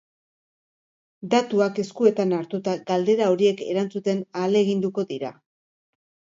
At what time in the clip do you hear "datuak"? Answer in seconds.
1.33-1.81